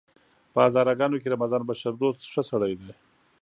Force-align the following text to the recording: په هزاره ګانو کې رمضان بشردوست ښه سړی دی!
په 0.53 0.59
هزاره 0.65 0.93
ګانو 0.99 1.21
کې 1.21 1.31
رمضان 1.35 1.61
بشردوست 1.69 2.21
ښه 2.31 2.41
سړی 2.51 2.73
دی! 2.81 2.91